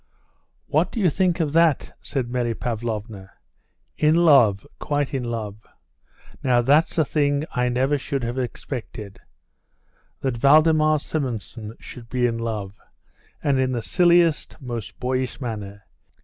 [0.65, 3.29] "What do you think of that?" said Mary Pavlovna.
[3.99, 5.63] "In love quite in love.
[6.41, 9.19] Now, that's a thing I never should have expected,
[10.21, 12.79] that Valdemar Simonson should be in love,
[13.43, 15.85] and in the silliest, most boyish manner.